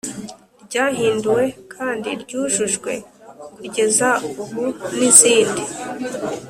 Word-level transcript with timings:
Ryahinduwe 0.65 1.43
kandi 1.73 2.09
ryujujwe 2.21 2.93
kugeza 3.57 4.09
ubu 4.41 4.63
n 4.97 4.99
izindi 5.09 5.63